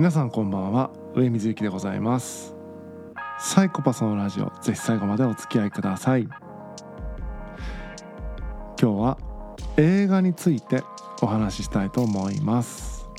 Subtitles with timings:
[0.00, 0.90] 皆さんこんばんは。
[1.14, 2.54] 上水幸でございます。
[3.38, 4.50] サイコパスのラジオ。
[4.62, 6.22] ぜひ最後までお付き合いください。
[6.22, 6.38] 今
[8.78, 9.18] 日は
[9.76, 10.82] 映画について
[11.20, 13.10] お話ししたいと思います。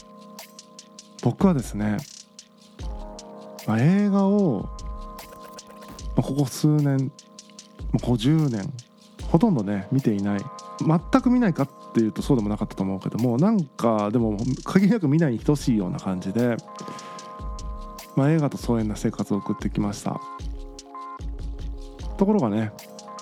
[1.21, 1.97] 僕はですね、
[3.67, 4.69] まあ、映画を、ま
[6.17, 7.11] あ、ここ数年
[7.93, 8.73] 50年
[9.29, 10.39] ほとんどね見ていない
[10.85, 16.57] 全く見ないかっていうとそうでもなかったと思うけどもなんかでも限りなく見ないに等しいような感じで、
[18.15, 20.19] まあ、映画と疎遠な生活を送ってきました。
[22.17, 22.71] ところがね、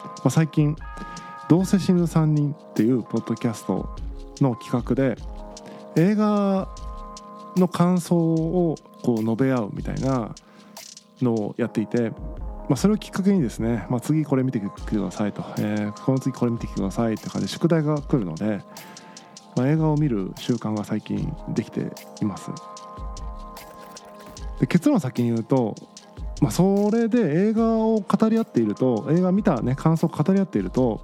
[0.03, 0.75] まあ、最近
[1.47, 3.89] 「どうせ死ぬ3人」っていうポッドキャスト
[4.41, 5.15] の企画で
[5.95, 6.67] 映画
[7.55, 10.35] の感想をこう述べ合うみたいな
[11.21, 12.11] のをやっていて
[12.69, 18.61] まあ、それをきっかけにですね、まあ、次これ見てくださいと、えー、この次これ見てくださいって感じで宿題が来るので、
[19.55, 22.51] まあ、映画を見る習慣が最近できています。
[24.59, 25.73] で結論先に言うと、
[26.41, 31.01] まあ、それで映画を語り合っていると映画見た、ね、感想を語り合っていると、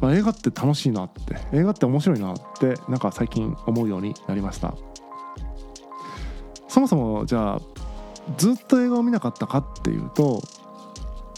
[0.00, 4.74] まあ、映画って楽しいなって映画って面白いなってなんか最近思うようになりました。
[6.66, 7.77] そもそもじゃあ
[8.36, 10.42] ずっと映画を見なかったかっていうと、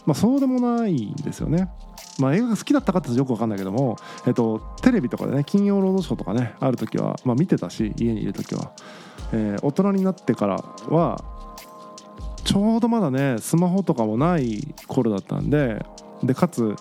[0.06, 1.70] まあ、そうでもないんですよね。
[2.18, 3.96] まあ、映画が好きだったかってよく分かんないけども、
[4.26, 8.72] えっと、テレビとかでね金曜ロードショーとかねある時は、まあ、見てたし家にいる時は、
[9.32, 11.24] えー、大人になってからは
[12.44, 15.84] ちょうどまだねスマホとかもない頃だったんで
[16.22, 16.74] でかつ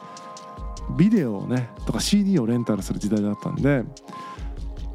[0.98, 3.84] ビデオをねとか CD をレンタルする時代だったんで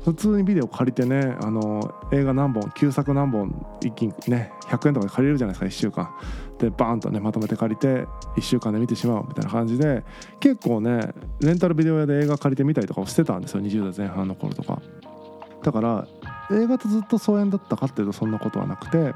[0.04, 6.14] 普通にビデオ借りてねあの映画何本旧作何本一気にね100円とかで借りれるじゃないですか1週間。
[6.58, 10.04] でバーンとねまとめて借りて1週間で見てしまうみたいな感じで
[10.40, 14.80] 結構ねレンタルビデオ屋で映画借りてみたりとかをしてたんですよ20代前半の頃とか。
[15.62, 16.06] だから
[16.50, 19.14] 映画とずっと疎遠だったかっていうとそんなことはなくて、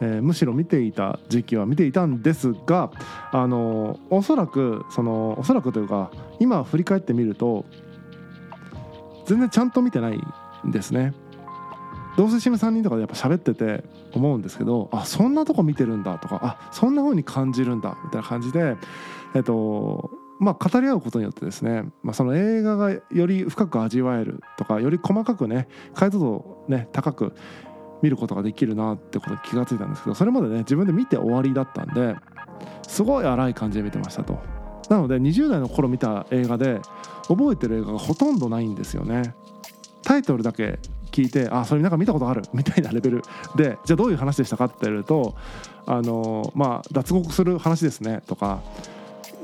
[0.00, 2.90] えー、むしろ見ていた時期は見ていたんですが
[3.30, 6.10] あのおそらくそのおそらくというか
[6.40, 7.64] 今振り返ってみると
[9.24, 10.20] 全然ちゃんと見てない
[10.66, 11.14] んですね
[12.16, 18.76] どうせ死ぬ3人とかでやっぱ喋ってて思うんですけどあそんなとこ見てるんだとかあそんな風に感じるんだみたいな感じで
[19.34, 27.34] えっとまあ語り合うことによってですね、まあ、その映画がより深く味わえるとかより細かくね解像度ね高く
[28.02, 32.16] 見ることができるなってことに気が付いたんですけどそれまでね自分で見て終わりだったんで
[32.86, 34.63] すごい荒い感じで見てましたと。
[34.88, 36.80] なので20代の頃見た映画で
[37.28, 39.34] 覚えてる映画がほとんどないんですよね。
[40.02, 40.78] タイトルだけ
[41.10, 43.22] 聞いてあそれなんか見たことあるみたいなレベル。
[43.56, 45.34] でじゃあどういう話でしたかって言われると
[45.86, 48.62] あのまあ脱獄する話ですねとか。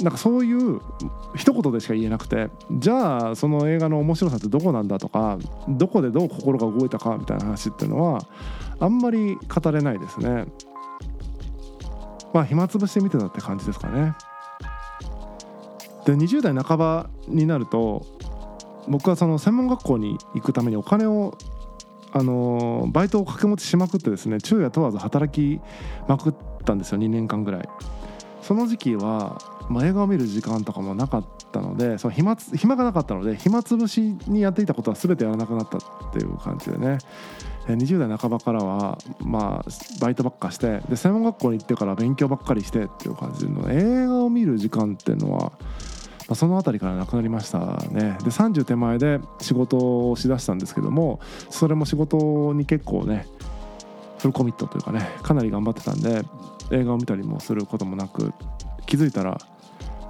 [0.02, 0.80] なんかそういう
[1.36, 8.26] 一言でしか言えなくてじゃあその映画の面白さってどこなんだとかどこでどう心が動いたかみたいな話っていうのは
[8.78, 10.46] あんまり語れないですね。
[12.32, 14.14] まあ暇つぶして見てたって感じですかね。
[16.10, 18.04] で20代半ばになると
[18.88, 21.36] 僕はその専門学校に行くためにお金を
[22.12, 25.60] あのバイトを掛け持ちしまくってですね昼夜問わず働き
[26.08, 26.34] まくっ
[26.64, 27.68] たんですよ2年間ぐらい。
[28.42, 29.38] その時期は、
[29.68, 35.80] まあ、映画を見る時間とかもなかったのでその暇暇がなかったので暇つぶしにやっていたことは全てやらなくなったっ
[36.12, 36.98] ていう感じでね。
[37.68, 45.52] 20代半ばからはまあバイトばっかしてで専門学校に行ってから勉強ばっかりしてっていう感じの映画を見る時間っていうのは
[46.32, 47.58] あ、その辺りからなくなりました
[47.90, 48.16] ね。
[48.22, 51.20] で30手前で仕事をしだしたんですけども
[51.50, 53.26] それも仕事に結構ね
[54.18, 56.22] フルコミットというかねかなり頑張ってたんで
[56.70, 58.32] 映画を見たりもすることもなく
[58.86, 59.38] 気づいたら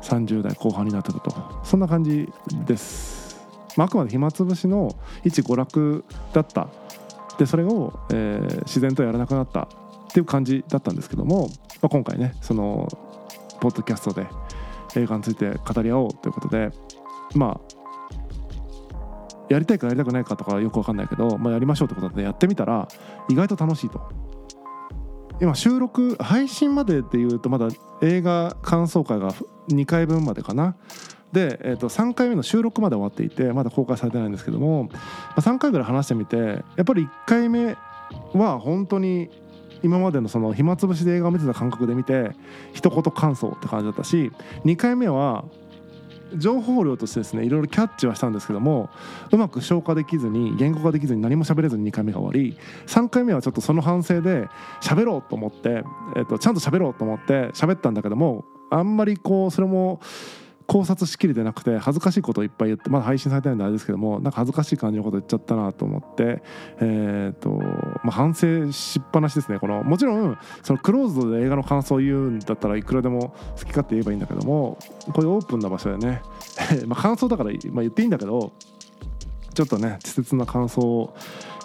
[0.03, 1.35] 30代後半になってたと。
[1.65, 2.29] そんな感じ
[2.67, 3.41] です、
[3.77, 4.95] まあ、あくまで暇つぶしの
[5.25, 6.69] 一娯楽だった。
[7.39, 11.49] でそれを、えー、自然とやらなくなったっていう感じだったんですけども、
[11.81, 12.87] まあ、今回ねその
[13.61, 14.27] ポッドキャストで
[14.97, 16.71] 映画について語り合おうということで
[17.35, 17.81] まあ
[19.49, 22.87] やりたいかやりたくないかとかよく分かんないけど、まあ、やりましょうってことでやってみたら
[23.29, 24.01] 意外と楽しいと。
[25.41, 27.69] 今収録配信までっていうとまだ
[28.03, 29.33] 映画感想会が
[29.71, 30.77] 2回分までかな。
[31.33, 34.91] で、えー、と3回目の収録まで終わっていてまだ公開されてないんですけども、ま
[35.37, 37.77] あ、3回ぐらい話してみてやっぱり1回目
[38.35, 39.31] は本当に
[39.83, 42.31] 今までのその暇つぶしで映画を見てた感覚で見て
[42.73, 44.33] 一言感想って感じだったし
[44.65, 45.45] 2回目は
[46.37, 48.89] 情報量としてですねいろいろキャッチはしたんですけども
[49.33, 52.57] うまく消化できずに言語化できずに何も喋れずに2回目が終わり
[52.87, 54.49] 3回目はちょっとその反省で
[54.81, 55.83] 喋ろうと思って、
[56.17, 60.01] えっと、ちゃんと喋ろうと思って喋ったんだけどもあんまりこうそれも
[60.71, 66.45] 考察しきれてなくて恥ずかしいことをいっぱい言ってまだ配信されてないんであれですけどもなんか恥ずかしい感じのこと言っちゃったなと思って
[66.81, 69.83] えっ、と、まあ、反省しっぱなしですねこの。
[69.83, 74.79] もちろんそのクローズドで映画の感想を言うんだったらいくらでも好き勝手言えばいいんだけども
[75.13, 76.23] こういうオープンな場所でね
[76.87, 78.53] まあ感想だから、まあ、言っていいんだけど
[79.53, 81.17] ちょっとね稚拙な感想を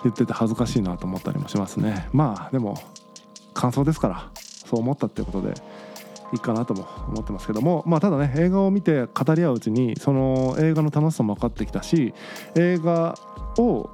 [0.03, 2.09] 言ってて恥ずかしいなと思ったりもしますね。
[2.11, 2.75] まあでも
[3.53, 5.53] 感想ですからそう思ったっていうことで
[6.35, 12.13] いいかなとも思ってますけどもまあただね映画を見て語り合ううちにその映画の楽しさも分かってきたし
[12.55, 13.17] 映画
[13.57, 13.89] を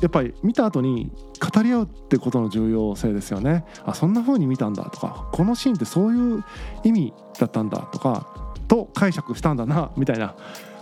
[0.00, 1.10] やっぱり見た後に
[1.40, 3.64] 語り合うってことの重要性ですよね。
[3.84, 6.44] あそんな風に見たんだとかこのシーンってそういう
[6.84, 8.26] 意味だったんだとか
[8.68, 10.34] と解釈したんだなみたいな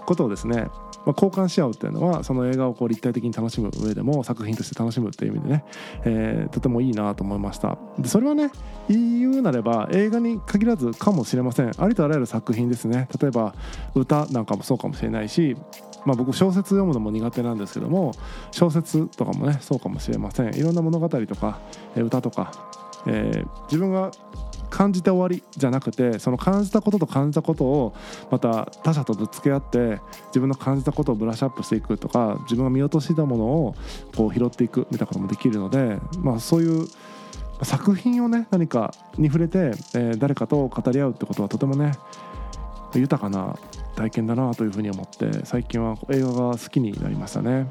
[0.06, 0.68] ことをですね
[1.04, 5.64] まあ、交換し合うっていうのはその映画をこう立体的に楽しむ上でも作品として楽しむっていう意味でね、
[6.04, 7.78] えー、とてもいいなと思いました。
[7.98, 8.50] でそれはね
[8.88, 11.72] 言うなれば映画に限らずかもしれません。
[11.76, 13.08] ありとあらゆる作品ですね。
[13.20, 13.54] 例えば
[13.94, 15.56] 歌なんかもそうかもしれないし
[16.04, 18.12] まあ、僕小説読むのも苦手なんですけども
[18.50, 20.54] 小説とかもねそうかもしれません。
[20.54, 21.60] いろんな物語とか
[21.96, 22.52] 歌とか、
[23.06, 24.10] えー、自分が
[24.82, 27.94] 感じて終わりじゃなくてその感じたことと感じたことを
[28.32, 33.74] また他者とぶつけ合って自分の感じたことをブラッシュアップしていくとか自分が見落としたものを
[34.16, 36.88] こう拾っていくみたいなこともできるので、まあ、そういう
[37.62, 39.58] 作品をね何かに触れて、
[39.94, 41.92] えー、誰かと語り合うってことはとてもね
[42.92, 43.56] 豊かな
[43.94, 47.70] 体験だなというふうに思って最近は映画が好きになりましたね。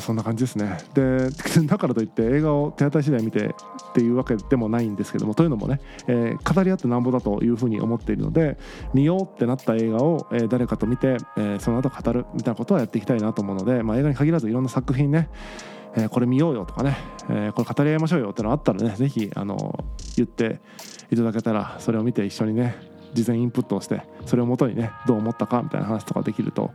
[0.00, 1.28] そんな感じですねで
[1.66, 3.54] だからといって映画を手当たり次第見て
[3.98, 8.56] っていうわけでもないんですけどもというのもね、えー、語り合ってなんぼだというふうに思っているので
[8.94, 15.28] 見ようってなった映画を、えー、誰かと見て、えー、その後語るみたいなことはやっていきたいなと思うので、まあ、映画に限らずいろんな作品ね
[15.96, 16.98] えー、これ見ようよとかね、
[17.30, 19.84] えー、これ語り合いましょうよってのあったらね是非あの
[20.16, 20.60] 言って
[21.10, 22.76] いただけたらそれを見て一緒にね
[23.14, 26.72] 事前インプットをしてそれをもとにねどう思ったかみたいな話とかできると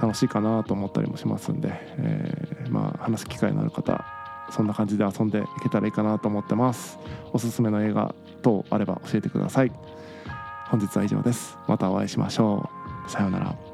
[0.00, 4.04] 楽しいかなと思ったりもしますんで、えー、まあ話す機会のある方
[4.50, 6.98] そんな感じで遊んでいけたらいいかなと思ってます。
[7.32, 9.72] おすすめの映画等あれば教えてください。
[10.68, 11.58] 本日は以上です。
[11.66, 12.68] またお会いしましょ
[13.06, 13.10] う。
[13.10, 13.73] さようなら。